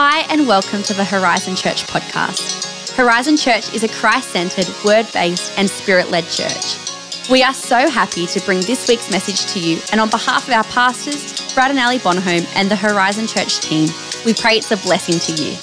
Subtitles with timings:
[0.00, 2.94] Hi, and welcome to the Horizon Church podcast.
[2.94, 6.78] Horizon Church is a Christ centered, word based, and spirit led church.
[7.28, 10.54] We are so happy to bring this week's message to you, and on behalf of
[10.54, 13.88] our pastors, Brad and Ali Bonholm, and the Horizon Church team,
[14.24, 15.56] we pray it's a blessing to you.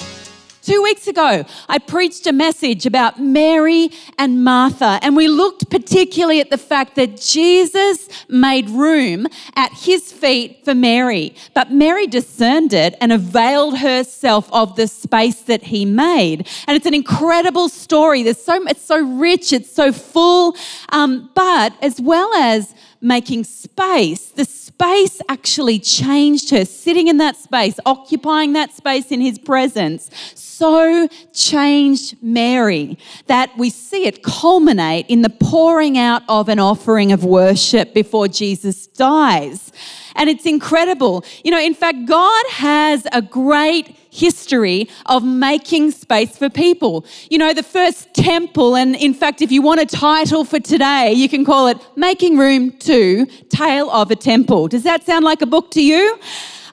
[0.66, 3.88] Two weeks ago, I preached a message about Mary
[4.18, 10.10] and Martha, and we looked particularly at the fact that Jesus made room at his
[10.10, 11.36] feet for Mary.
[11.54, 16.48] But Mary discerned it and availed herself of the space that he made.
[16.66, 18.24] And it's an incredible story.
[18.24, 20.56] There's so, it's so rich, it's so full.
[20.88, 24.44] Um, but as well as making space, the
[24.78, 26.66] space actually changed her.
[26.66, 33.70] Sitting in that space, occupying that space in his presence, so changed Mary that we
[33.70, 39.72] see it culminate in the pouring out of an offering of worship before Jesus dies.
[40.14, 41.24] And it's incredible.
[41.42, 47.04] You know, in fact, God has a great history of making space for people.
[47.30, 51.12] You know, the first temple, and in fact, if you want a title for today,
[51.12, 54.68] you can call it Making Room to Tale of a Temple.
[54.68, 56.18] Does that sound like a book to you?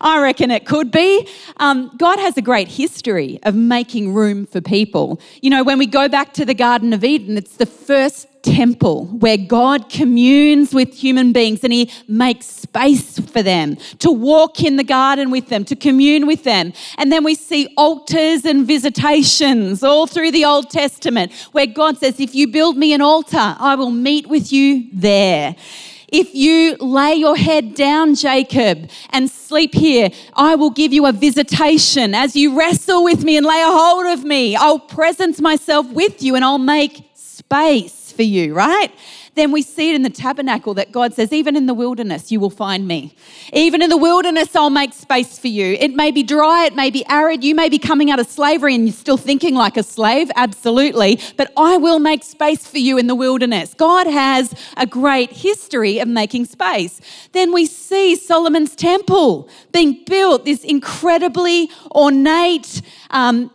[0.03, 1.27] I reckon it could be.
[1.57, 5.19] Um, God has a great history of making room for people.
[5.41, 9.05] You know, when we go back to the Garden of Eden, it's the first temple
[9.05, 14.75] where God communes with human beings and He makes space for them to walk in
[14.75, 16.73] the garden with them, to commune with them.
[16.97, 22.19] And then we see altars and visitations all through the Old Testament where God says,
[22.19, 25.55] If you build me an altar, I will meet with you there.
[26.13, 31.11] If you lay your head down, Jacob, and sleep here, I will give you a
[31.11, 32.13] visitation.
[32.13, 36.21] As you wrestle with me and lay a hold of me, I'll presence myself with
[36.21, 38.91] you and I'll make space for you, right?
[39.35, 42.39] Then we see it in the tabernacle that God says, even in the wilderness, you
[42.39, 43.15] will find me.
[43.51, 45.75] Even in the wilderness, I'll make space for you.
[45.79, 48.75] It may be dry, it may be arid, you may be coming out of slavery
[48.75, 52.97] and you're still thinking like a slave, absolutely, but I will make space for you
[52.99, 53.73] in the wilderness.
[53.73, 57.01] God has a great history of making space.
[57.31, 63.49] Then we see Solomon's temple being built, this incredibly ornate, um,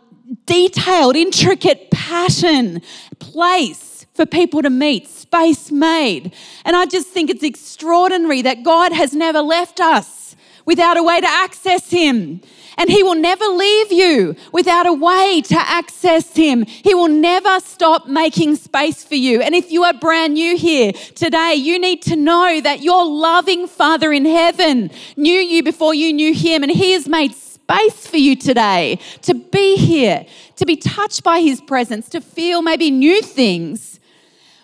[0.45, 2.81] detailed, intricate pattern,
[3.19, 3.88] place
[4.19, 6.33] for people to meet space made.
[6.65, 10.35] And I just think it's extraordinary that God has never left us
[10.65, 12.41] without a way to access Him.
[12.77, 16.65] And He will never leave you without a way to access Him.
[16.65, 19.41] He will never stop making space for you.
[19.41, 23.67] And if you are brand new here today, you need to know that your loving
[23.67, 28.17] Father in heaven knew you before you knew Him, and He has made space for
[28.17, 30.25] you today to be here,
[30.57, 33.95] to be touched by His presence, to feel maybe new things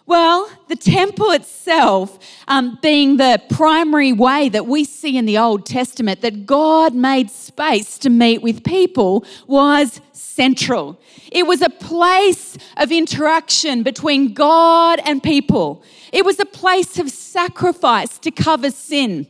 [0.07, 5.65] well, the temple itself, um, being the primary way that we see in the Old
[5.65, 10.99] Testament that God made space to meet with people, was central.
[11.31, 15.83] It was a place of interaction between God and people,
[16.13, 19.27] it was a place of sacrifice to cover sin.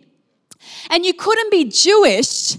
[0.90, 2.58] And you couldn't be Jewish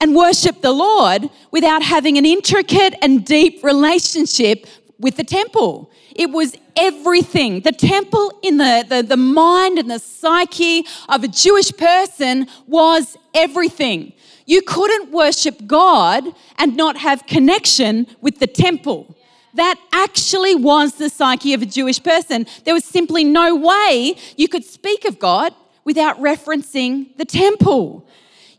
[0.00, 4.66] and worship the Lord without having an intricate and deep relationship
[4.98, 5.90] with the temple.
[6.14, 7.60] It was everything.
[7.60, 13.16] The temple in the, the, the mind and the psyche of a Jewish person was
[13.34, 14.12] everything.
[14.46, 16.24] You couldn't worship God
[16.58, 19.16] and not have connection with the temple.
[19.54, 22.46] That actually was the psyche of a Jewish person.
[22.64, 28.06] There was simply no way you could speak of God without referencing the temple.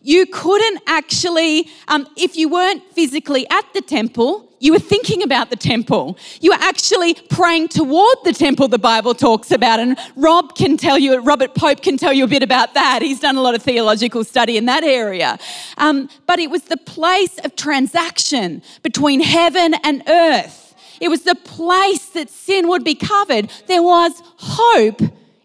[0.03, 5.49] You couldn't actually, um, if you weren't physically at the temple, you were thinking about
[5.49, 6.17] the temple.
[6.41, 9.79] You were actually praying toward the temple the Bible talks about.
[9.79, 13.01] And Rob can tell you, Robert Pope can tell you a bit about that.
[13.01, 15.39] He's done a lot of theological study in that area.
[15.77, 20.75] Um, but it was the place of transaction between heaven and earth.
[20.99, 23.49] It was the place that sin would be covered.
[23.67, 25.01] There was hope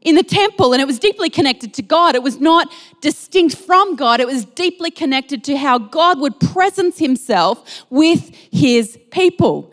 [0.08, 2.14] in the temple and it was deeply connected to God.
[2.14, 6.98] It was not distinct from God, it was deeply connected to how God would presence
[6.98, 9.72] himself with his people.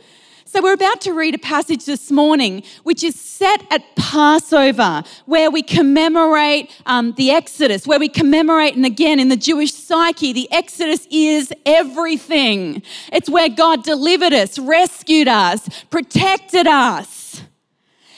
[0.56, 5.52] So, we're about to read a passage this morning which is set at Passover, where
[5.52, 10.50] we commemorate um, the Exodus, where we commemorate, and again, in the Jewish psyche, the
[10.54, 12.84] Exodus is everything.
[13.12, 17.15] It's where God delivered us, rescued us, protected us.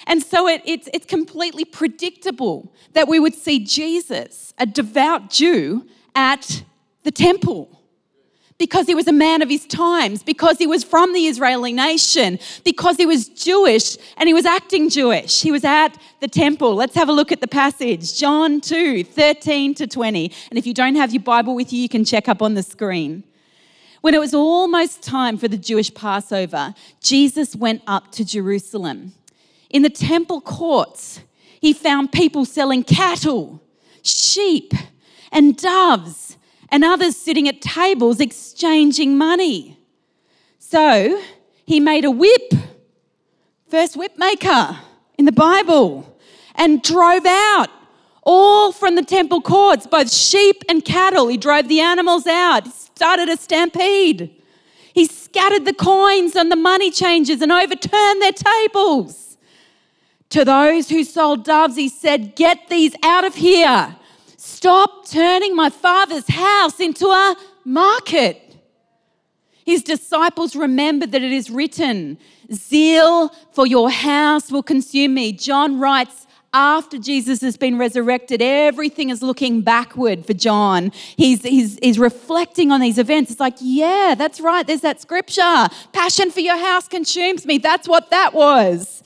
[0.07, 5.85] And so it, it's, it's completely predictable that we would see Jesus, a devout Jew,
[6.15, 6.63] at
[7.03, 7.77] the temple
[8.57, 12.39] because he was a man of his times, because he was from the Israeli nation,
[12.63, 15.41] because he was Jewish and he was acting Jewish.
[15.41, 15.89] He was at
[16.21, 16.73] the temple.
[16.73, 20.31] Let's have a look at the passage John 2 13 to 20.
[20.49, 22.63] And if you don't have your Bible with you, you can check up on the
[22.63, 23.23] screen.
[24.01, 29.13] When it was almost time for the Jewish Passover, Jesus went up to Jerusalem.
[29.69, 31.21] In the temple courts,
[31.59, 33.61] he found people selling cattle,
[34.01, 34.73] sheep,
[35.31, 36.37] and doves,
[36.69, 39.77] and others sitting at tables exchanging money.
[40.59, 41.21] So
[41.65, 42.53] he made a whip,
[43.69, 44.79] first whip maker
[45.17, 46.17] in the Bible,
[46.55, 47.69] and drove out
[48.23, 51.27] all from the temple courts, both sheep and cattle.
[51.27, 54.33] He drove the animals out, he started a stampede.
[54.93, 59.26] He scattered the coins on the money changers and overturned their tables.
[60.29, 63.95] To those who sold doves, he said, Get these out of here.
[64.37, 68.41] Stop turning my father's house into a market.
[69.65, 72.17] His disciples remembered that it is written,
[72.53, 75.33] Zeal for your house will consume me.
[75.33, 80.91] John writes, after Jesus has been resurrected, everything is looking backward for John.
[81.17, 83.31] He's, he's, he's reflecting on these events.
[83.31, 84.65] It's like, yeah, that's right.
[84.65, 85.67] There's that scripture.
[85.91, 87.57] Passion for your house consumes me.
[87.57, 88.96] That's what that was.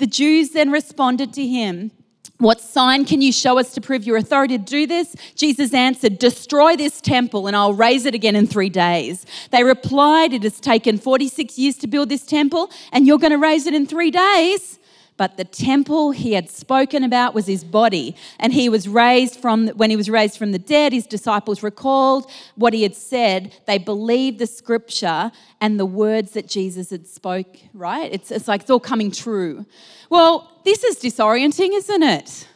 [0.00, 1.90] The Jews then responded to him.
[2.38, 5.14] What sign can you show us to prove your authority to do this?
[5.34, 9.26] Jesus answered, Destroy this temple and I'll raise it again in three days.
[9.50, 13.38] They replied, It has taken 46 years to build this temple and you're going to
[13.38, 14.79] raise it in three days
[15.20, 18.16] but the temple he had spoken about was his body.
[18.38, 22.30] And he was raised from when he was raised from the dead his disciples recalled
[22.54, 23.54] what he had said.
[23.66, 25.30] They believed the scripture
[25.60, 28.10] and the words that jesus had spoke right?
[28.10, 29.66] It's, it's like it's all coming true.
[30.08, 32.48] Well this is disorienting isn't it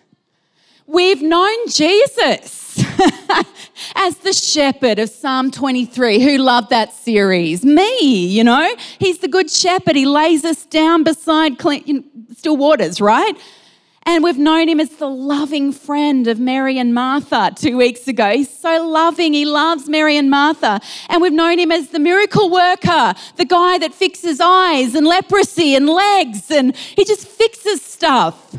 [0.87, 2.65] we've known jesus
[3.95, 6.23] as the shepherd of Psalm 23.
[6.23, 7.65] Who loved that series?
[7.65, 8.75] Me, you know?
[8.99, 9.97] He's the good shepherd.
[9.97, 11.61] He lays us down beside
[12.37, 13.35] still waters, right?
[14.07, 18.31] And we've known him as the loving friend of Mary and Martha two weeks ago.
[18.33, 19.33] He's so loving.
[19.33, 20.81] He loves Mary and Martha.
[21.09, 25.75] And we've known him as the miracle worker, the guy that fixes eyes and leprosy
[25.75, 28.57] and legs, and he just fixes stuff.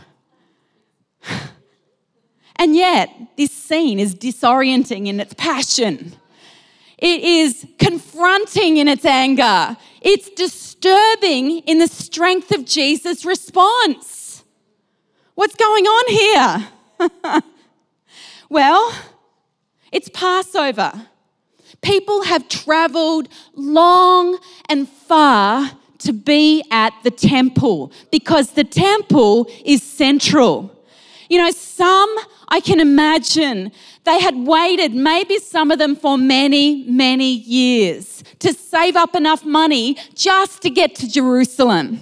[2.58, 6.14] And yet, this scene is disorienting in its passion.
[6.98, 9.76] It is confronting in its anger.
[10.02, 14.44] It's disturbing in the strength of Jesus' response.
[15.36, 17.42] What's going on here?
[18.50, 18.94] well,
[19.92, 21.08] it's Passover.
[21.82, 29.84] People have traveled long and far to be at the temple because the temple is
[29.84, 30.75] central.
[31.30, 32.14] You know, some
[32.48, 33.72] I can imagine
[34.04, 39.44] they had waited, maybe some of them for many, many years, to save up enough
[39.44, 42.02] money just to get to Jerusalem.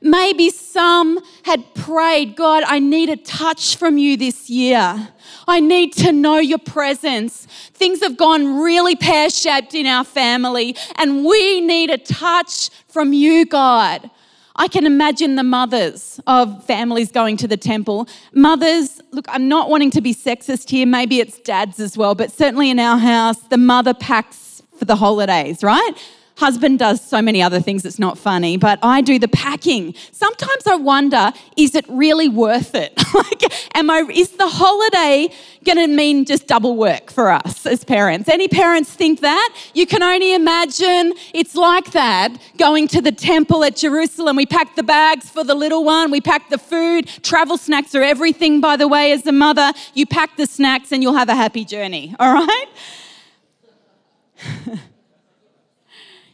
[0.00, 5.08] Maybe some had prayed, God, I need a touch from you this year.
[5.46, 7.46] I need to know your presence.
[7.72, 13.12] Things have gone really pear shaped in our family, and we need a touch from
[13.12, 14.10] you, God.
[14.56, 18.08] I can imagine the mothers of families going to the temple.
[18.34, 22.30] Mothers, look, I'm not wanting to be sexist here, maybe it's dads as well, but
[22.30, 25.92] certainly in our house, the mother packs for the holidays, right?
[26.36, 29.94] Husband does so many other things it's not funny, but I do the packing.
[30.12, 32.92] Sometimes I wonder, is it really worth it?
[33.14, 35.28] like, am I, is the holiday
[35.64, 38.28] going to mean just double work for us as parents?
[38.28, 39.54] Any parents think that?
[39.74, 44.36] You can only imagine it's like that going to the temple at Jerusalem.
[44.36, 47.08] We pack the bags for the little one, we pack the food.
[47.22, 49.72] Travel snacks are everything, by the way, as a mother.
[49.94, 52.66] You pack the snacks and you'll have a happy journey, all right?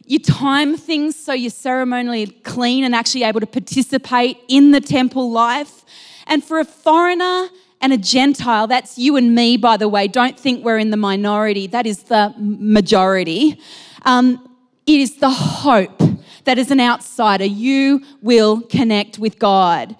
[0.09, 5.29] You time things so you're ceremonially clean and actually able to participate in the temple
[5.29, 5.85] life.
[6.25, 7.47] And for a foreigner
[7.79, 10.07] and a Gentile, that's you and me, by the way.
[10.07, 13.61] Don't think we're in the minority, that is the majority.
[14.01, 14.49] Um,
[14.87, 16.01] it is the hope
[16.45, 19.95] that as an outsider, you will connect with God.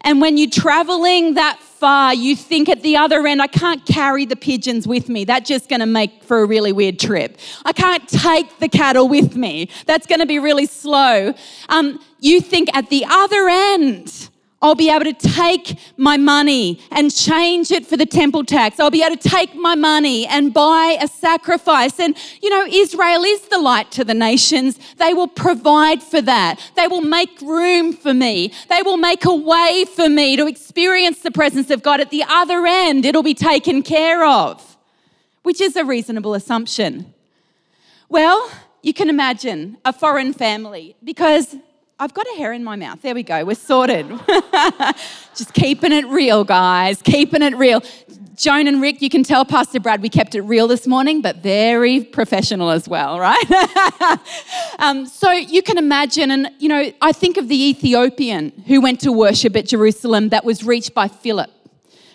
[0.00, 4.24] And when you're traveling that far, you think at the other end, I can't carry
[4.24, 5.26] the pigeons with me.
[5.26, 7.36] That's just going to make for a really weird trip.
[7.66, 9.68] I can't take the cattle with me.
[9.84, 11.34] That's going to be really slow.
[11.68, 14.30] Um, you think at the other end,
[14.64, 18.80] I'll be able to take my money and change it for the temple tax.
[18.80, 22.00] I'll be able to take my money and buy a sacrifice.
[22.00, 24.78] And, you know, Israel is the light to the nations.
[24.96, 26.58] They will provide for that.
[26.76, 28.54] They will make room for me.
[28.70, 32.00] They will make a way for me to experience the presence of God.
[32.00, 34.78] At the other end, it'll be taken care of,
[35.42, 37.12] which is a reasonable assumption.
[38.08, 41.54] Well, you can imagine a foreign family because
[41.96, 43.02] I've got a hair in my mouth.
[43.02, 43.44] There we go.
[43.44, 44.08] We're sorted.
[45.36, 47.00] Just keeping it real, guys.
[47.00, 47.84] Keeping it real.
[48.34, 51.36] Joan and Rick, you can tell Pastor Brad we kept it real this morning, but
[51.36, 54.18] very professional as well, right?
[54.80, 58.98] um, so you can imagine, and you know, I think of the Ethiopian who went
[59.02, 61.50] to worship at Jerusalem that was reached by Philip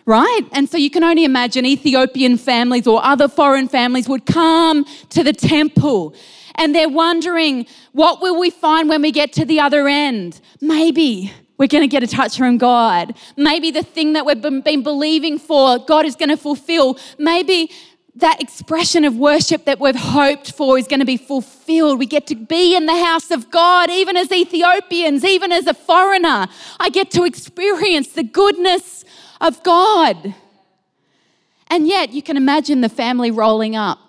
[0.05, 0.41] right?
[0.53, 5.23] And so you can only imagine Ethiopian families or other foreign families would come to
[5.23, 6.15] the temple
[6.55, 10.41] and they're wondering, what will we find when we get to the other end?
[10.61, 13.15] Maybe we're going to get a touch from God.
[13.35, 16.97] Maybe the thing that we've been believing for, God is going to fulfill.
[17.17, 17.69] Maybe
[18.15, 21.99] that expression of worship that we've hoped for is going to be fulfilled.
[21.99, 25.73] We get to be in the house of God, even as Ethiopians, even as a
[25.73, 26.47] foreigner.
[26.79, 29.05] I get to experience the goodness
[29.41, 30.33] of God.
[31.67, 33.99] And yet, you can imagine the family rolling up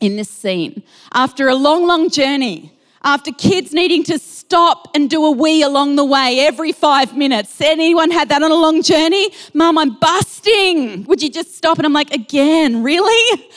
[0.00, 5.24] in this scene after a long, long journey, after kids needing to stop and do
[5.24, 7.60] a wee along the way every five minutes.
[7.60, 9.30] Anyone had that on a long journey?
[9.54, 11.04] Mum, I'm busting.
[11.04, 11.78] Would you just stop?
[11.78, 13.48] And I'm like, again, really?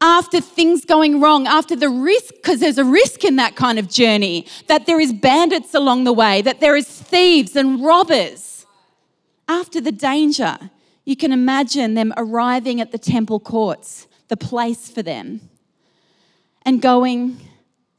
[0.00, 3.88] After things going wrong, after the risk, because there's a risk in that kind of
[3.88, 8.66] journey, that there is bandits along the way, that there is thieves and robbers.
[9.48, 10.58] After the danger,
[11.04, 15.40] you can imagine them arriving at the temple courts, the place for them,
[16.64, 17.38] and going,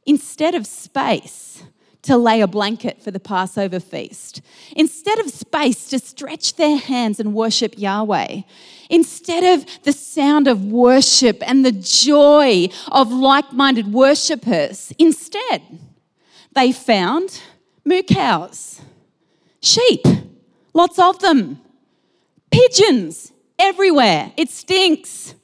[0.06, 1.62] instead of space,
[2.04, 4.42] to lay a blanket for the Passover feast.
[4.76, 8.42] Instead of space to stretch their hands and worship Yahweh.
[8.90, 15.62] Instead of the sound of worship and the joy of like minded worshippers, instead,
[16.54, 17.40] they found
[17.86, 18.82] moo cows,
[19.62, 20.04] sheep,
[20.74, 21.58] lots of them,
[22.50, 24.30] pigeons everywhere.
[24.36, 25.34] It stinks.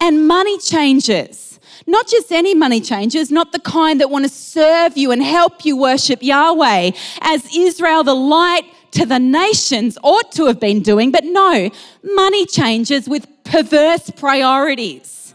[0.00, 1.50] And money changers
[1.86, 5.64] not just any money changers, not the kind that want to serve you and help
[5.64, 11.10] you worship Yahweh, as Israel, the light to the nations, ought to have been doing.
[11.10, 11.70] But no,
[12.02, 15.34] money changers with perverse priorities.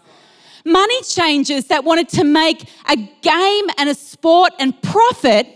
[0.66, 5.48] Money changers that wanted to make a game and a sport and profit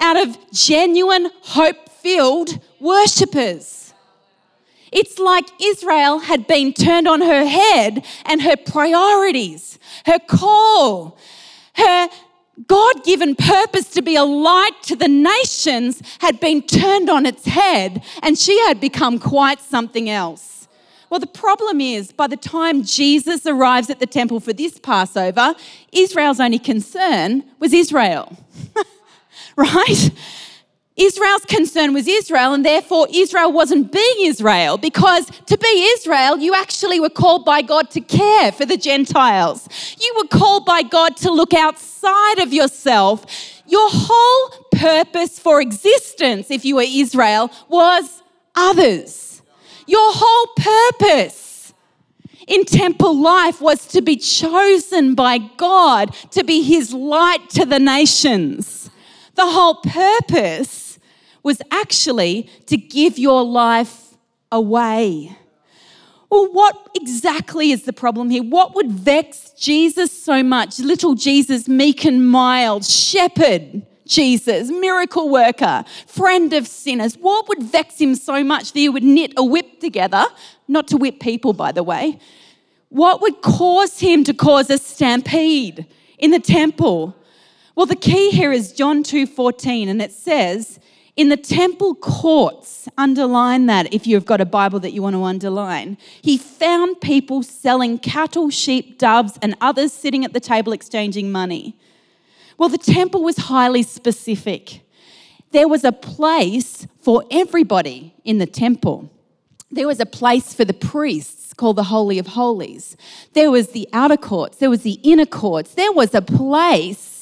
[0.00, 3.87] out of genuine, hope filled worshippers.
[4.92, 11.18] It's like Israel had been turned on her head and her priorities, her call,
[11.74, 12.08] her
[12.66, 17.44] God given purpose to be a light to the nations had been turned on its
[17.46, 20.58] head and she had become quite something else.
[21.10, 25.54] Well, the problem is, by the time Jesus arrives at the temple for this Passover,
[25.90, 28.36] Israel's only concern was Israel,
[29.56, 30.10] right?
[30.98, 36.54] Israel's concern was Israel, and therefore Israel wasn't being Israel because to be Israel, you
[36.54, 39.68] actually were called by God to care for the Gentiles.
[40.00, 43.24] You were called by God to look outside of yourself.
[43.66, 48.22] Your whole purpose for existence, if you were Israel, was
[48.56, 49.42] others.
[49.86, 51.72] Your whole purpose
[52.48, 57.78] in temple life was to be chosen by God to be his light to the
[57.78, 58.90] nations.
[59.34, 60.87] The whole purpose
[61.42, 64.14] was actually to give your life
[64.50, 65.36] away.
[66.30, 68.42] Well, what exactly is the problem here?
[68.42, 70.78] What would vex Jesus so much?
[70.78, 77.16] Little Jesus, meek and mild, shepherd Jesus, miracle worker, friend of sinners.
[77.16, 80.26] What would vex him so much that he would knit a whip together?
[80.66, 82.18] Not to whip people, by the way.
[82.90, 85.86] What would cause him to cause a stampede
[86.18, 87.14] in the temple?
[87.74, 90.80] Well, the key here is John 2:14 and it says,
[91.18, 95.24] in the temple courts, underline that if you've got a Bible that you want to
[95.24, 101.32] underline, he found people selling cattle, sheep, doves, and others sitting at the table exchanging
[101.32, 101.76] money.
[102.56, 104.82] Well, the temple was highly specific.
[105.50, 109.10] There was a place for everybody in the temple.
[109.72, 112.96] There was a place for the priests called the Holy of Holies.
[113.32, 115.74] There was the outer courts, there was the inner courts.
[115.74, 117.17] There was a place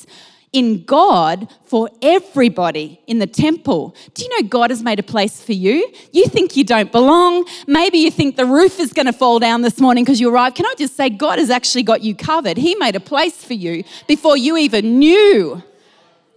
[0.56, 3.94] in God for everybody in the temple.
[4.14, 5.92] Do you know God has made a place for you?
[6.12, 7.46] You think you don't belong.
[7.66, 10.56] Maybe you think the roof is going to fall down this morning because you arrived.
[10.56, 12.56] Can I just say, God has actually got you covered?
[12.56, 15.62] He made a place for you before you even knew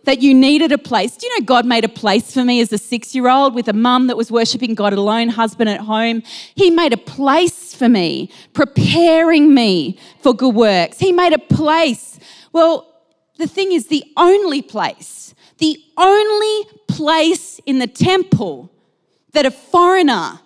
[0.04, 1.16] that you needed a place.
[1.16, 3.70] Do you know God made a place for me as a six year old with
[3.70, 6.24] a mum that was worshiping God alone, husband at home?
[6.56, 11.00] He made a place for me, preparing me for good works.
[11.00, 12.20] He made a place.
[12.52, 12.89] Well,
[13.40, 18.72] the thing is, the only place, the only place in the temple
[19.32, 20.40] that a foreigner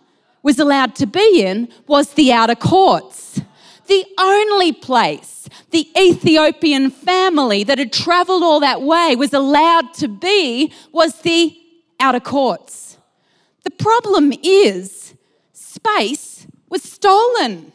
[0.43, 3.41] was allowed to be in was the outer courts.
[3.87, 10.07] The only place the Ethiopian family that had traveled all that way was allowed to
[10.07, 11.57] be was the
[11.99, 12.97] outer courts.
[13.63, 15.15] The problem is,
[15.51, 17.73] space was stolen.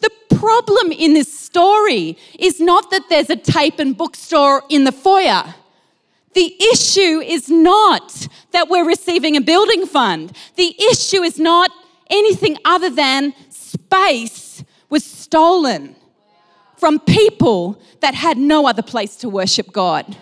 [0.00, 4.92] The problem in this story is not that there's a tape and bookstore in the
[4.92, 5.54] foyer.
[6.34, 10.36] The issue is not that we're receiving a building fund.
[10.56, 11.70] The issue is not
[12.10, 15.96] anything other than space was stolen
[16.76, 20.16] from people that had no other place to worship God.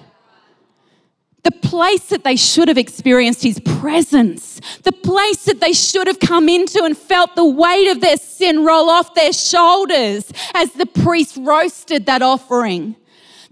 [1.46, 6.18] The place that they should have experienced His presence, the place that they should have
[6.18, 10.86] come into and felt the weight of their sin roll off their shoulders as the
[10.86, 12.96] priest roasted that offering.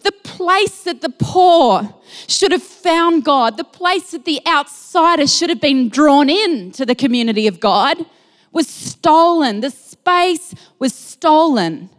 [0.01, 1.95] The place that the poor
[2.27, 6.85] should have found God, the place that the outsider should have been drawn in to
[6.85, 8.05] the community of God
[8.51, 9.61] was stolen.
[9.61, 11.91] The space was stolen.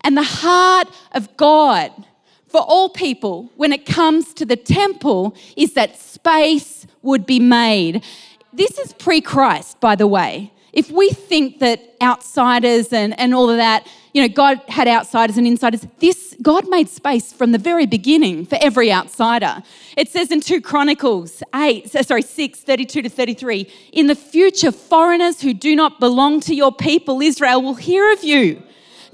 [0.00, 1.92] And the heart of God
[2.54, 8.04] for all people when it comes to the temple is that space would be made.
[8.52, 10.52] This is pre Christ, by the way.
[10.72, 15.36] If we think that outsiders and, and all of that, you know, God had outsiders
[15.36, 19.60] and insiders, this God made space from the very beginning for every outsider.
[19.96, 25.40] It says in 2 Chronicles 8, sorry, 6, 32 to 33, in the future, foreigners
[25.40, 28.62] who do not belong to your people, Israel, will hear of you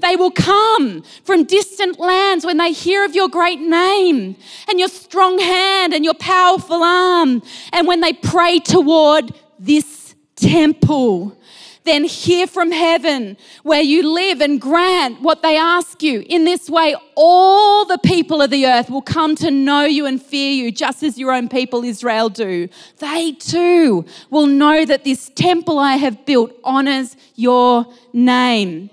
[0.01, 4.35] they will come from distant lands when they hear of your great name
[4.67, 7.41] and your strong hand and your powerful arm.
[7.71, 11.37] And when they pray toward this temple,
[11.83, 16.23] then hear from heaven where you live and grant what they ask you.
[16.27, 20.21] In this way, all the people of the earth will come to know you and
[20.21, 22.67] fear you, just as your own people Israel do.
[22.99, 28.91] They too will know that this temple I have built honors your name.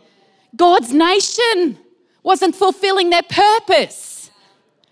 [0.58, 1.78] God's nation
[2.22, 4.30] wasn't fulfilling their purpose.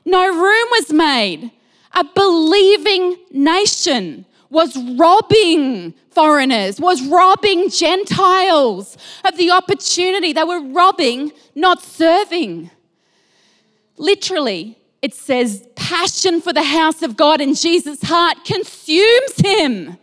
[0.06, 1.50] No room was made.
[1.92, 10.32] A believing nation was robbing foreigners, was robbing Gentiles of the opportunity.
[10.32, 12.70] They were robbing, not serving.
[13.98, 19.98] Literally, it says, passion for the house of God in Jesus' heart consumes him.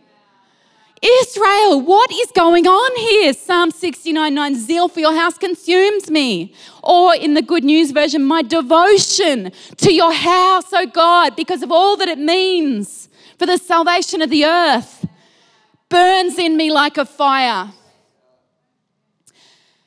[1.06, 3.34] Israel, what is going on here?
[3.34, 6.54] Psalm 69 9, zeal for your house consumes me.
[6.82, 11.70] Or in the Good News version, my devotion to your house, oh God, because of
[11.70, 15.06] all that it means for the salvation of the earth,
[15.90, 17.70] burns in me like a fire.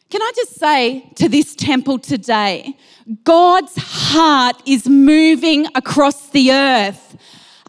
[0.10, 2.78] Can I just say to this temple today,
[3.24, 7.07] God's heart is moving across the earth,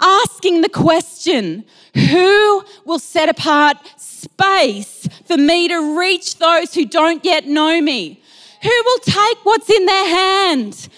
[0.00, 7.24] asking the question who will set apart space for me to reach those who don't
[7.24, 8.22] yet know me?
[8.62, 10.88] Who will take what's in their hand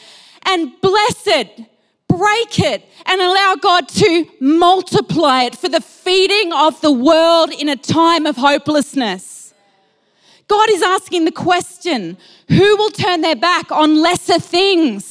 [0.46, 1.56] and bless it,
[2.08, 7.68] break it, and allow God to multiply it for the feeding of the world in
[7.68, 9.54] a time of hopelessness?
[10.48, 12.16] God is asking the question
[12.48, 15.09] who will turn their back on lesser things?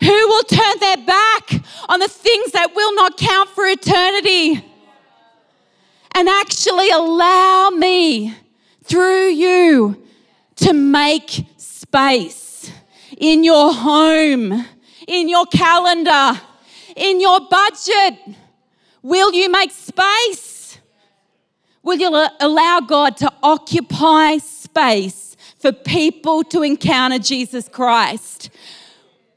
[0.00, 1.50] Who will turn their back
[1.88, 4.64] on the things that will not count for eternity?
[6.14, 8.34] and actually allow me
[8.84, 10.00] through you
[10.56, 12.70] to make space
[13.18, 14.64] in your home,
[15.08, 16.40] in your calendar,
[16.96, 18.14] in your budget.
[19.02, 20.78] Will you make space?
[21.82, 28.50] Will you allow God to occupy space for people to encounter Jesus Christ?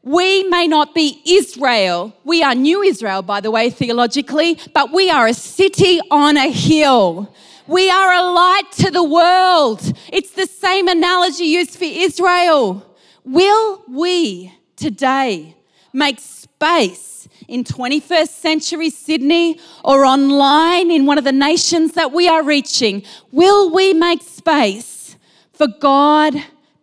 [0.07, 2.15] We may not be Israel.
[2.23, 6.49] We are New Israel, by the way, theologically, but we are a city on a
[6.49, 7.35] hill.
[7.67, 9.81] We are a light to the world.
[10.13, 12.89] It's the same analogy used for Israel.
[13.25, 15.57] Will we today
[15.91, 22.29] make space in 21st century Sydney or online in one of the nations that we
[22.29, 23.03] are reaching?
[23.33, 25.17] Will we make space
[25.51, 26.33] for God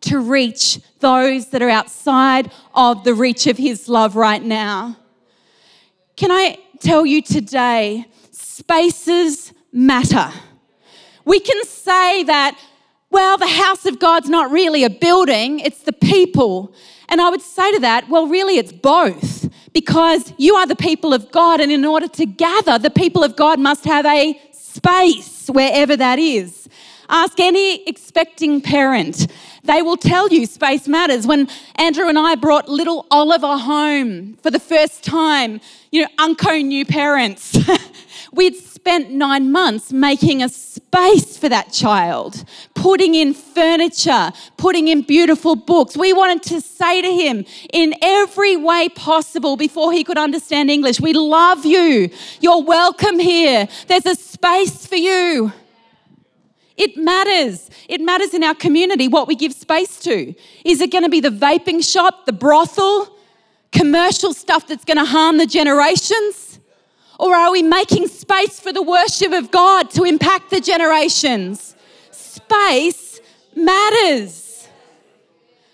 [0.05, 4.97] to reach those that are outside of the reach of His love right now.
[6.17, 10.31] Can I tell you today, spaces matter.
[11.25, 12.59] We can say that,
[13.11, 16.75] well, the house of God's not really a building, it's the people.
[17.09, 19.49] And I would say to that, well, really, it's both.
[19.73, 23.35] Because you are the people of God, and in order to gather, the people of
[23.35, 26.69] God must have a space wherever that is.
[27.09, 29.27] Ask any expecting parent.
[29.65, 31.27] They will tell you space matters.
[31.27, 36.59] When Andrew and I brought little Oliver home for the first time, you know, Unco
[36.59, 37.57] new parents,
[38.33, 45.01] we'd spent nine months making a space for that child, putting in furniture, putting in
[45.01, 45.97] beautiful books.
[45.97, 51.01] We wanted to say to him in every way possible before he could understand English,
[51.01, 52.11] We love you.
[52.41, 53.67] You're welcome here.
[53.89, 55.55] There's a space for you.
[56.77, 57.71] It matters.
[57.89, 60.35] It matters in our community what we give space to.
[60.65, 63.17] Is it going to be the vaping shop, the brothel,
[63.71, 66.59] commercial stuff that's going to harm the generations?
[67.19, 71.77] Or are we making space for the worship of God to impact the generations?
[72.11, 73.21] Space
[73.55, 74.69] matters.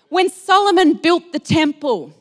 [0.09, 2.13] When Solomon built the temple,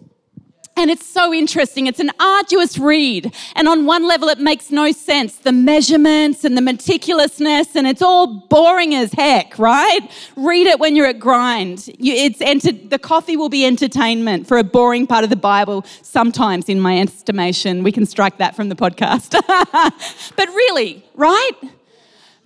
[0.81, 1.87] and it's so interesting.
[1.87, 3.35] It's an arduous read.
[3.55, 8.01] And on one level, it makes no sense the measurements and the meticulousness, and it's
[8.01, 10.01] all boring as heck, right?
[10.37, 11.87] Read it when you're at grind.
[11.99, 15.85] You, it's enter- the coffee will be entertainment for a boring part of the Bible,
[16.01, 17.83] sometimes, in my estimation.
[17.83, 19.33] We can strike that from the podcast.
[20.37, 21.53] but really, right?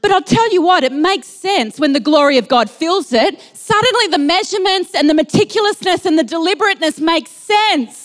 [0.01, 3.41] But I'll tell you what, it makes sense when the glory of God fills it.
[3.55, 8.04] Suddenly, the measurements and the meticulousness and the deliberateness make sense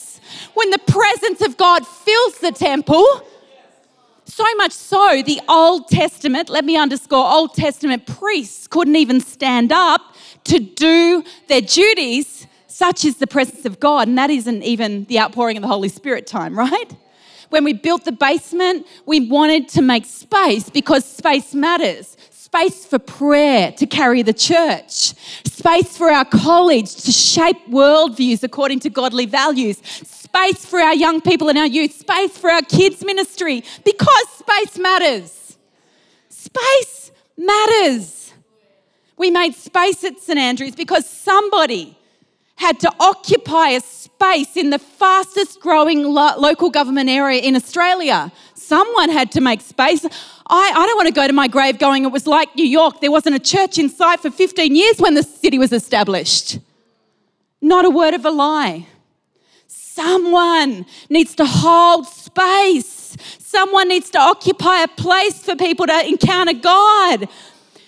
[0.53, 3.05] when the presence of God fills the temple.
[4.25, 9.71] So much so, the Old Testament, let me underscore, Old Testament priests couldn't even stand
[9.71, 10.01] up
[10.45, 12.47] to do their duties.
[12.67, 14.07] Such is the presence of God.
[14.07, 16.95] And that isn't even the outpouring of the Holy Spirit time, right?
[17.49, 22.15] When we built the basement, we wanted to make space because space matters
[22.49, 25.13] space for prayer to carry the church,
[25.45, 29.77] space for our college to shape worldviews according to godly values,
[30.29, 34.77] space for our young people and our youth, space for our kids' ministry, because space
[34.77, 35.57] matters.
[36.29, 38.33] Space matters.
[39.17, 41.97] We made space at St Andrews because somebody
[42.55, 48.31] had to occupy a space in the fastest growing lo- local government area in Australia.
[48.53, 50.05] Someone had to make space.
[50.05, 53.01] I, I don't want to go to my grave going, it was like New York.
[53.01, 56.59] There wasn't a church in sight for 15 years when the city was established.
[57.61, 58.87] Not a word of a lie.
[59.99, 63.17] Someone needs to hold space.
[63.37, 67.27] Someone needs to occupy a place for people to encounter God.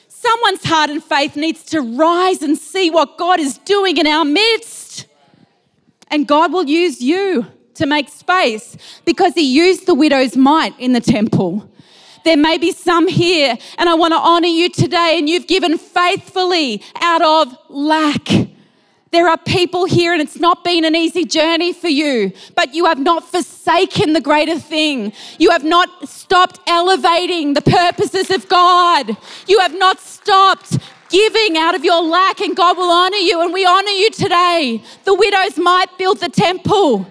[0.10, 4.26] Someone's heart and faith needs to rise and see what God is doing in our
[4.26, 5.08] midst.
[6.10, 10.92] And God will use you to make space because He used the widow's mite in
[10.92, 11.72] the temple.
[12.26, 15.78] There may be some here, and I want to honor you today, and you've given
[15.78, 18.51] faithfully out of lack.
[19.12, 22.86] There are people here, and it's not been an easy journey for you, but you
[22.86, 25.12] have not forsaken the greater thing.
[25.38, 29.18] You have not stopped elevating the purposes of God.
[29.48, 30.78] You have not stopped
[31.10, 34.82] giving out of your lack, and God will honor you, and we honor you today.
[35.04, 37.06] The widow's mite build the temple,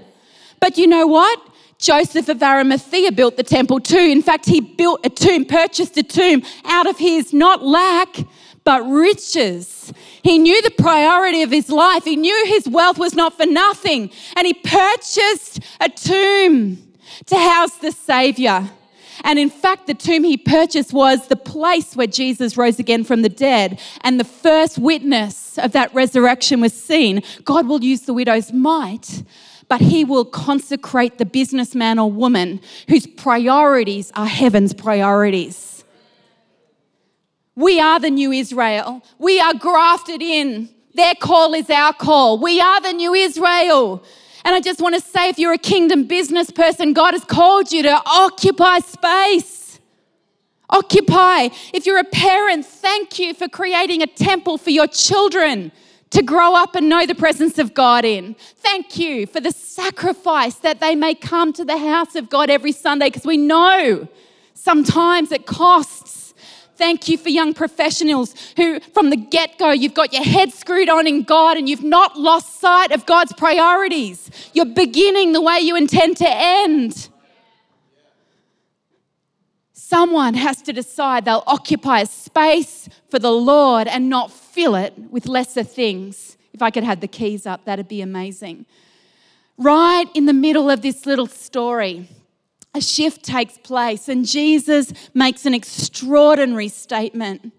[0.58, 1.49] but you know what?
[1.80, 3.98] Joseph of Arimathea built the temple too.
[3.98, 8.16] In fact, he built a tomb, purchased a tomb out of his not lack,
[8.64, 9.92] but riches.
[10.22, 12.04] He knew the priority of his life.
[12.04, 14.10] He knew his wealth was not for nothing.
[14.36, 16.78] And he purchased a tomb
[17.26, 18.70] to house the Savior.
[19.24, 23.22] And in fact, the tomb he purchased was the place where Jesus rose again from
[23.22, 23.80] the dead.
[24.02, 27.22] And the first witness of that resurrection was seen.
[27.44, 29.22] God will use the widow's mite,
[29.70, 35.84] but he will consecrate the businessman or woman whose priorities are heaven's priorities.
[37.54, 39.00] We are the new Israel.
[39.18, 40.70] We are grafted in.
[40.94, 42.38] Their call is our call.
[42.38, 44.02] We are the new Israel.
[44.44, 47.70] And I just want to say if you're a kingdom business person, God has called
[47.70, 49.78] you to occupy space.
[50.68, 51.50] Occupy.
[51.72, 55.70] If you're a parent, thank you for creating a temple for your children
[56.10, 58.34] to grow up and know the presence of God in.
[58.56, 62.72] Thank you for the sacrifice that they may come to the house of God every
[62.72, 64.08] Sunday because we know
[64.54, 66.34] sometimes it costs.
[66.76, 70.88] Thank you for young professionals who, from the get go, you've got your head screwed
[70.88, 74.30] on in God and you've not lost sight of God's priorities.
[74.54, 77.09] You're beginning the way you intend to end.
[79.90, 84.96] Someone has to decide they'll occupy a space for the Lord and not fill it
[85.10, 86.36] with lesser things.
[86.52, 88.66] If I could have the keys up, that'd be amazing.
[89.58, 92.08] Right in the middle of this little story,
[92.72, 97.52] a shift takes place, and Jesus makes an extraordinary statement.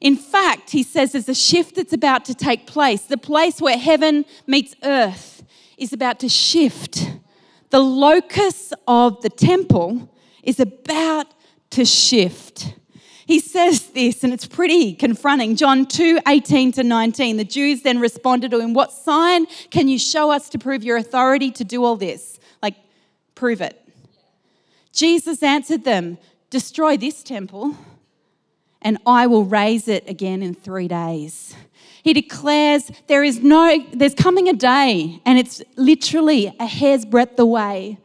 [0.00, 3.02] In fact, he says there's a shift that's about to take place.
[3.02, 5.42] The place where heaven meets earth
[5.76, 7.10] is about to shift.
[7.70, 10.12] The locus of the temple
[10.44, 11.26] is about
[11.76, 12.72] to shift.
[13.26, 15.56] He says this, and it's pretty confronting.
[15.56, 17.36] John 2 18 to 19.
[17.36, 20.96] The Jews then responded to him, What sign can you show us to prove your
[20.96, 22.40] authority to do all this?
[22.62, 22.76] Like,
[23.34, 23.78] prove it.
[24.90, 26.16] Jesus answered them,
[26.48, 27.76] Destroy this temple,
[28.80, 31.54] and I will raise it again in three days.
[32.02, 37.38] He declares there is no, there's coming a day, and it's literally a hair's breadth
[37.38, 37.98] away,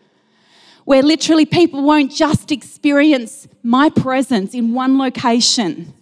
[0.92, 5.94] where literally people won't just experience my presence in one location.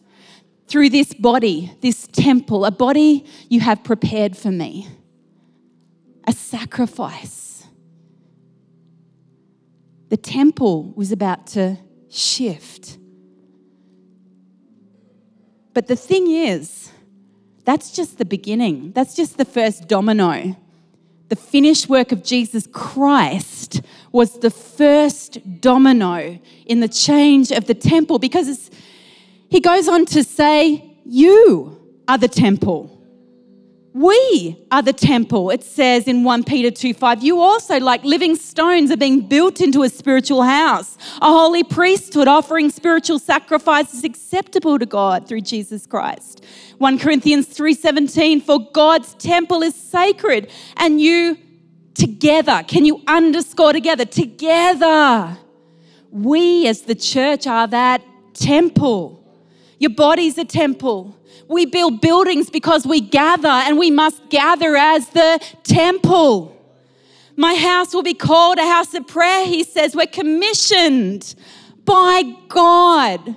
[0.66, 4.88] through this body, this temple, a body you have prepared for me,
[6.28, 7.68] a sacrifice.
[10.10, 11.78] The temple was about to
[12.10, 12.98] shift.
[15.74, 16.92] But the thing is,
[17.64, 18.92] that's just the beginning.
[18.94, 20.56] That's just the first domino.
[21.30, 27.74] The finished work of Jesus Christ was the first domino in the change of the
[27.74, 28.72] temple because
[29.50, 32.96] he goes on to say, You are the temple.
[33.94, 35.50] We are the temple.
[35.50, 39.62] It says in 1 Peter 2 5, you also, like living stones, are being built
[39.62, 45.88] into a spiritual house, a holy priesthood, offering spiritual sacrifices acceptable to God through Jesus
[45.88, 46.46] Christ.
[46.78, 51.38] 1 Corinthians 3:17, for God's temple is sacred, and you
[52.00, 54.06] together, can you underscore together?
[54.06, 55.38] Together.
[56.12, 58.02] We as the church are that
[58.34, 59.24] temple.
[59.78, 61.16] Your body's a temple.
[61.48, 66.56] We build buildings because we gather and we must gather as the temple.
[67.36, 69.96] My house will be called a house of prayer, he says.
[69.96, 71.36] We're commissioned
[71.86, 73.36] by God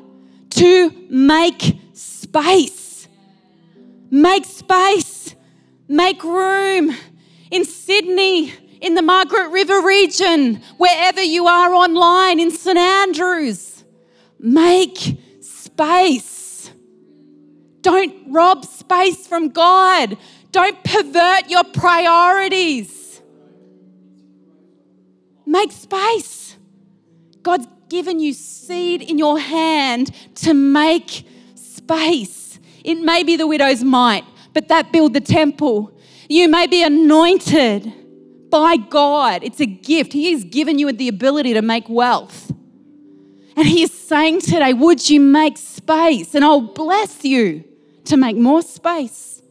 [0.51, 3.09] to make space.
[4.11, 5.35] Make space.
[5.89, 6.95] Make room.
[7.53, 13.85] In Sydney, in the Margaret River region, wherever you are online, in St Andrews,
[14.39, 16.71] make space.
[17.83, 20.17] Don't rob space from God.
[20.51, 23.21] Don't pervert your priorities.
[25.45, 26.57] Make space.
[27.43, 32.59] God's given you seed in your hand to make space.
[32.83, 35.93] It may be the widow's mite, but that build the temple.
[36.29, 37.93] You may be anointed
[38.51, 39.43] by God.
[39.43, 40.13] It's a gift.
[40.13, 42.53] He has given you the ability to make wealth.
[43.57, 46.35] And He is saying today, Would you make space?
[46.35, 47.65] And I'll bless you
[48.05, 49.43] to make more space.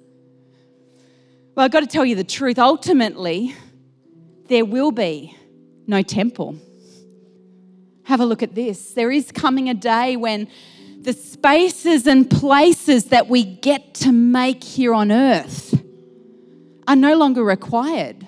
[1.55, 2.57] Well, I've got to tell you the truth.
[2.57, 3.55] Ultimately,
[4.47, 5.35] there will be
[5.87, 6.55] no temple.
[8.03, 8.93] Have a look at this.
[8.93, 10.47] There is coming a day when
[11.01, 15.70] the spaces and places that we get to make here on earth
[16.91, 18.27] are no longer required.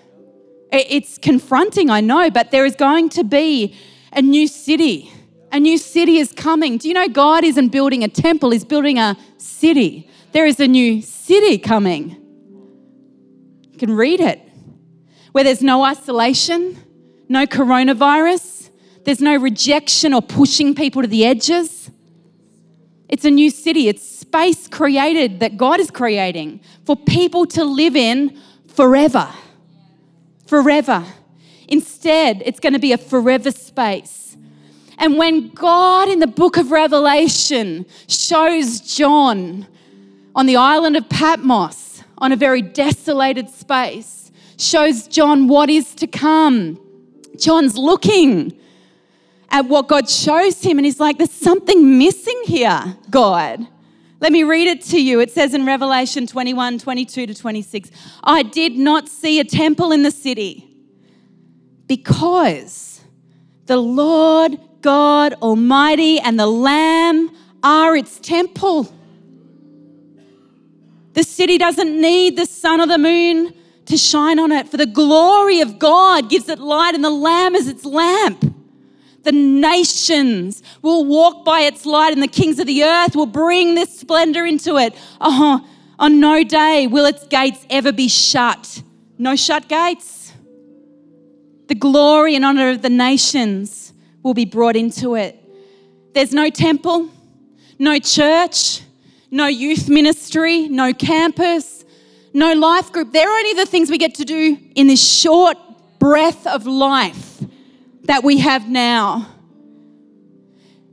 [0.71, 3.75] It's confronting, I know, but there is going to be
[4.13, 5.11] a new city.
[5.51, 6.77] A new city is coming.
[6.77, 10.09] Do you know God isn't building a temple, He's building a city.
[10.31, 12.15] There is a new city coming.
[13.69, 14.39] You can read it.
[15.33, 16.77] Where there's no isolation,
[17.27, 18.69] no coronavirus,
[19.03, 21.91] there's no rejection or pushing people to the edges.
[23.09, 23.89] It's a new city.
[23.89, 28.39] It's space created that God is creating for people to live in
[28.73, 29.29] forever.
[30.47, 31.05] Forever.
[31.67, 34.37] Instead, it's going to be a forever space.
[34.97, 39.67] And when God in the book of Revelation shows John
[40.35, 46.07] on the island of Patmos, on a very desolated space, shows John what is to
[46.07, 46.79] come.
[47.37, 48.57] John's looking
[49.49, 53.67] at what God shows him and he's like, There's something missing here, God.
[54.23, 55.19] Let me read it to you.
[55.19, 57.91] It says in Revelation 21 22 to 26
[58.23, 60.65] I did not see a temple in the city
[61.87, 63.01] because
[63.65, 67.31] the Lord God Almighty and the Lamb
[67.63, 68.95] are its temple.
[71.11, 73.53] The city doesn't need the sun or the moon
[73.87, 77.55] to shine on it, for the glory of God gives it light, and the Lamb
[77.55, 78.52] is its lamp.
[79.23, 83.75] The nations will walk by its light, and the kings of the earth will bring
[83.75, 84.93] this splendor into it.
[85.21, 85.65] Oh,
[85.97, 88.83] on no day will its gates ever be shut.
[89.17, 90.33] No shut gates.
[91.67, 95.39] The glory and honor of the nations will be brought into it.
[96.13, 97.09] There's no temple,
[97.79, 98.81] no church,
[99.31, 101.85] no youth ministry, no campus,
[102.33, 103.13] no life group.
[103.13, 105.57] They're only the things we get to do in this short
[105.99, 107.41] breath of life
[108.03, 109.27] that we have now.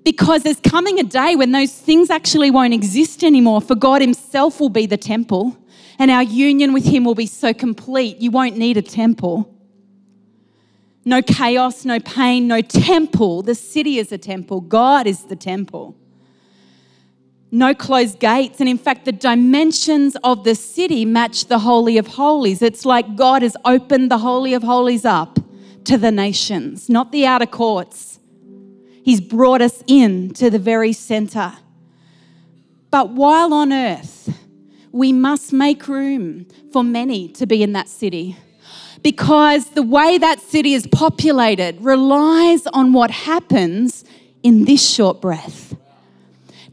[0.05, 4.61] Because there's coming a day when those things actually won't exist anymore, for God Himself
[4.61, 5.57] will be the temple,
[5.99, 9.55] and our union with Him will be so complete, you won't need a temple.
[11.05, 13.43] No chaos, no pain, no temple.
[13.43, 15.97] The city is a temple, God is the temple
[17.51, 18.61] no closed gates.
[18.61, 22.63] And in fact, the dimensions of the city match the Holy of Holies.
[22.63, 25.40] It's like God has opened the Holy of Holies up
[25.85, 28.19] to the nations, not the outer courts.
[29.03, 31.53] He's brought us in to the very center.
[32.91, 34.37] But while on earth,
[34.93, 38.37] we must make room for many to be in that city
[39.03, 44.05] because the way that city is populated relies on what happens
[44.43, 45.75] in this short breath.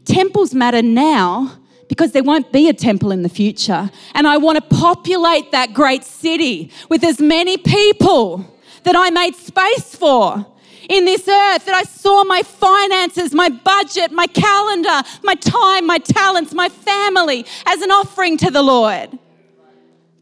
[0.04, 3.90] Temples matter now because there won't be a temple in the future.
[4.14, 8.57] And I want to populate that great city with as many people
[8.88, 10.46] that I made space for
[10.88, 15.98] in this earth, that I saw my finances, my budget, my calendar, my time, my
[15.98, 19.18] talents, my family as an offering to the Lord.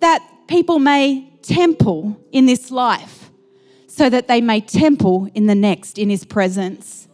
[0.00, 3.30] That people may temple in this life
[3.86, 7.06] so that they may temple in the next in His presence.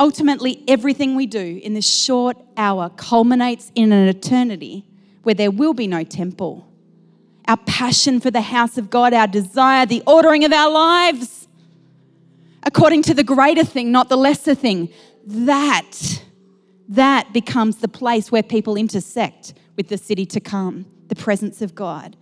[0.00, 4.84] Ultimately, everything we do in this short hour culminates in an eternity
[5.22, 6.66] where there will be no temple.
[7.46, 11.46] Our passion for the house of God, our desire, the ordering of our lives,
[12.62, 14.88] according to the greater thing, not the lesser thing,
[15.26, 16.22] that,
[16.88, 21.74] that becomes the place where people intersect with the city to come, the presence of
[21.74, 22.16] God.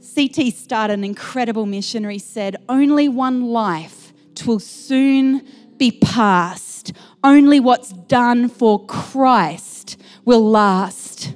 [0.00, 0.50] C.T.
[0.52, 4.12] Studd, an incredible missionary, said, Only one life
[4.46, 6.92] will soon be past.
[7.22, 11.34] Only what's done for Christ will last.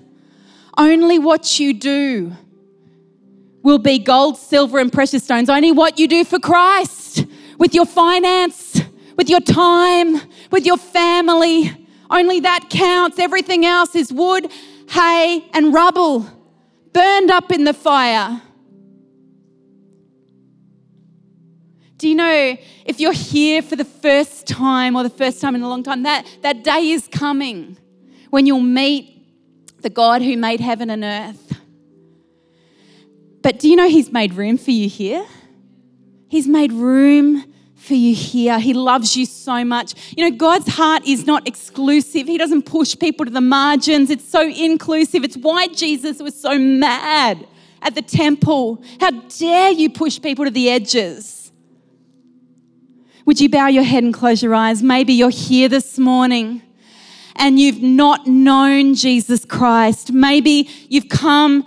[0.77, 2.37] Only what you do
[3.65, 5.51] will be gold, silver, and precious stones.
[5.51, 7.25] Only what you do for Christ
[7.59, 8.81] with your finance,
[9.17, 10.21] with your time,
[10.53, 11.73] with your family.
[12.11, 13.19] Only that counts.
[13.19, 14.53] Everything else is wood,
[14.91, 16.27] hay, and rubble
[16.93, 18.41] burned up in the fire.
[21.97, 25.63] Do you know if you're here for the first time or the first time in
[25.63, 27.79] a long time, that, that day is coming
[28.29, 31.59] when you'll meet the God who made heaven and earth.
[33.45, 35.25] But do you know He's made room for you here?
[36.29, 37.45] He's made room
[37.77, 38.59] for you here.
[38.59, 39.93] He loves you so much.
[40.17, 44.09] You know, God's heart is not exclusive, He doesn't push people to the margins.
[44.09, 45.25] It's so inclusive.
[45.25, 47.47] It's why Jesus was so mad
[47.83, 48.83] at the temple.
[48.99, 51.53] How dare you push people to the edges?
[53.27, 54.83] Would you bow your head and close your eyes?
[54.83, 56.63] Maybe you're here this morning
[57.37, 60.13] and you've not known Jesus Christ.
[60.13, 61.67] Maybe you've come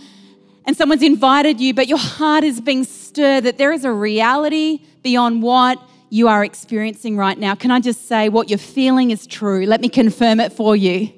[0.68, 4.82] and someone's invited you, but your heart is being stirred that there is a reality
[5.02, 7.56] beyond what you are experiencing right now.
[7.56, 9.66] Can I just say what you're feeling is true?
[9.66, 11.10] Let me confirm it for you.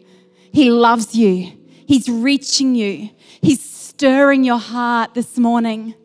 [0.51, 1.51] He loves you,
[1.88, 3.09] He's reaching you,
[3.41, 5.95] He's stirring your heart this morning.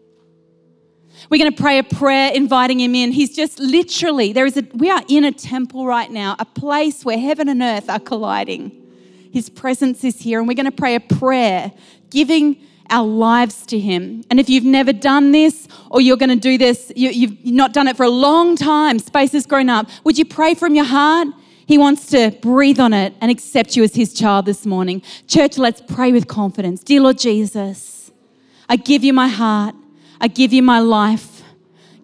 [1.30, 3.10] We're going to pray a prayer inviting him in.
[3.10, 7.02] He's just literally, there is a, we are in a temple right now, a place
[7.02, 8.72] where heaven and earth are colliding.
[9.32, 11.72] His presence is here, and we're going to pray a prayer
[12.10, 12.58] giving
[12.90, 14.24] our lives to Him.
[14.30, 17.72] And if you've never done this or you're going to do this, you, have not
[17.72, 20.84] done it for a long time, space has grown up, would you pray from your
[20.84, 21.28] heart?
[21.66, 25.02] He wants to breathe on it and accept you as His child this morning.
[25.26, 26.82] Church, let's pray with confidence.
[26.82, 28.10] Dear Lord Jesus,
[28.68, 29.74] I give you my heart.
[30.20, 31.42] I give you my life.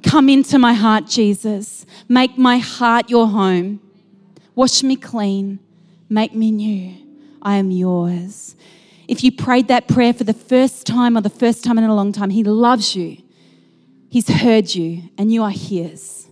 [0.02, 1.84] Come into my heart, Jesus.
[2.08, 3.80] Make my heart your home.
[4.54, 5.58] Wash me clean.
[6.08, 6.94] Make me new.
[7.42, 8.56] I am yours.
[9.10, 11.92] If you prayed that prayer for the first time or the first time in a
[11.92, 13.16] long time, He loves you.
[14.08, 16.28] He's heard you, and you are His.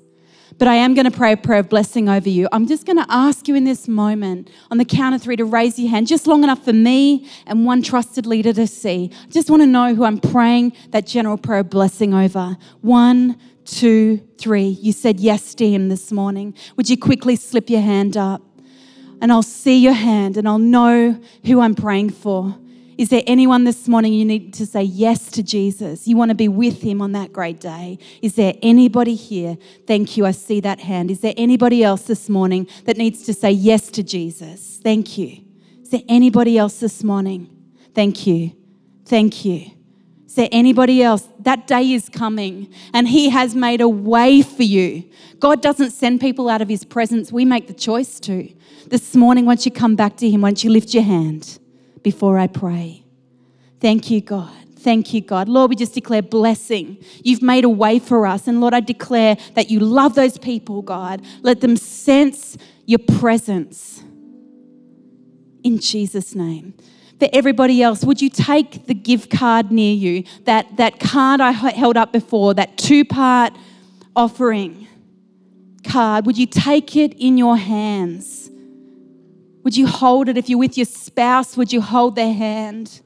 [0.58, 2.46] But I am going to pray a prayer of blessing over you.
[2.52, 5.44] I'm just going to ask you in this moment, on the count of three, to
[5.44, 9.10] raise your hand, just long enough for me and one trusted leader to see.
[9.24, 12.56] I just want to know who I'm praying that general prayer of blessing over.
[12.80, 14.68] One, two, three.
[14.68, 16.54] You said yes to him this morning.
[16.76, 18.40] Would you quickly slip your hand up?
[19.20, 22.56] And I'll see your hand and I'll know who I'm praying for.
[22.98, 26.08] Is there anyone this morning you need to say yes to Jesus?
[26.08, 28.00] You want to be with him on that great day?
[28.22, 29.56] Is there anybody here?
[29.86, 30.26] Thank you.
[30.26, 31.08] I see that hand.
[31.08, 34.80] Is there anybody else this morning that needs to say yes to Jesus?
[34.82, 35.44] Thank you.
[35.80, 37.48] Is there anybody else this morning?
[37.94, 38.50] Thank you.
[39.04, 39.70] Thank you.
[40.26, 41.28] Is there anybody else?
[41.38, 45.08] That day is coming and He has made a way for you.
[45.38, 48.52] God doesn't send people out of His presence, we make the choice to.
[48.88, 51.57] This morning, once you come back to Him, once you lift your hand,
[52.02, 53.04] before I pray.
[53.80, 54.52] Thank you, God.
[54.78, 55.48] Thank you, God.
[55.48, 56.98] Lord, we just declare blessing.
[57.24, 58.46] You've made a way for us.
[58.46, 61.20] And Lord, I declare that you love those people, God.
[61.42, 62.56] Let them sense
[62.86, 64.02] your presence.
[65.64, 66.74] In Jesus' name.
[67.18, 71.50] For everybody else, would you take the gift card near you, that, that card I
[71.50, 73.52] held up before, that two part
[74.14, 74.86] offering
[75.82, 76.24] card?
[76.26, 78.48] Would you take it in your hands?
[79.68, 80.38] Would you hold it?
[80.38, 83.02] If you're with your spouse, would you hold their hand?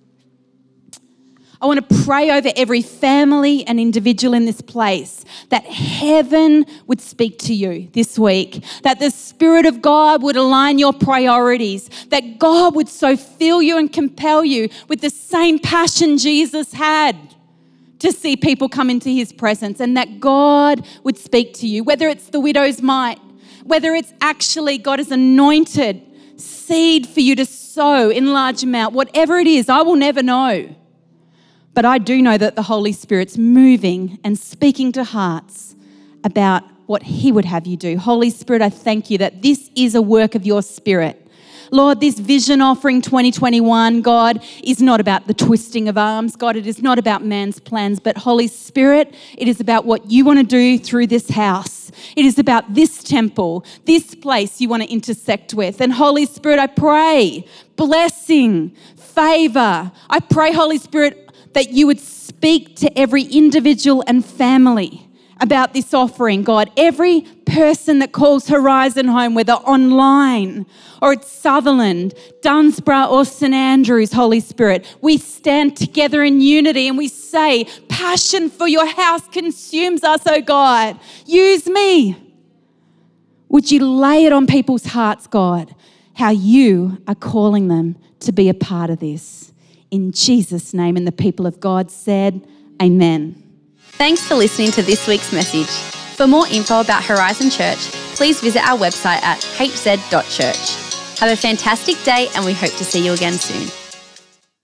[1.61, 7.01] I want to pray over every family and individual in this place that heaven would
[7.01, 12.39] speak to you this week, that the Spirit of God would align your priorities, that
[12.39, 17.17] God would so fill you and compel you with the same passion Jesus had
[17.99, 22.09] to see people come into his presence, and that God would speak to you, whether
[22.09, 23.19] it's the widow's mite,
[23.65, 29.39] whether it's actually God has anointed seed for you to sow in large amount, whatever
[29.39, 30.74] it is, I will never know.
[31.74, 35.74] But I do know that the Holy Spirit's moving and speaking to hearts
[36.24, 37.97] about what He would have you do.
[37.97, 41.22] Holy Spirit, I thank you that this is a work of your Spirit.
[41.71, 46.37] Lord, this vision offering 2021, God, is not about the twisting of arms.
[46.37, 50.25] God, it is not about man's plans, but Holy Spirit, it is about what you
[50.25, 51.91] want to do through this house.
[52.17, 55.81] It is about this temple, this place you want to intersect with.
[55.81, 57.47] And Holy Spirit, I pray
[57.77, 59.91] blessing, favor.
[60.09, 65.09] I pray, Holy Spirit, that you would speak to every individual and family
[65.43, 66.70] about this offering, God.
[66.76, 70.64] Every person that calls Horizon home, whether online
[71.03, 76.97] or at Sutherland, Dunsborough, or St Andrews, Holy Spirit, we stand together in unity and
[76.97, 80.99] we say, Passion for your house consumes us, oh God.
[81.26, 82.16] Use me.
[83.49, 85.74] Would you lay it on people's hearts, God,
[86.14, 89.53] how you are calling them to be a part of this?
[89.90, 92.47] In Jesus' name, and the people of God said,
[92.80, 93.41] Amen.
[93.99, 95.68] Thanks for listening to this week's message.
[96.16, 97.78] For more info about Horizon Church,
[98.14, 101.18] please visit our website at hz.church.
[101.20, 103.82] Have a fantastic day, and we hope to see you again soon.